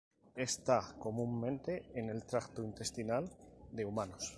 Está 0.47 0.95
comúnmente 0.97 1.91
en 1.93 2.09
el 2.09 2.25
tracto 2.25 2.63
intestinal 2.63 3.29
de 3.71 3.85
humanos. 3.85 4.23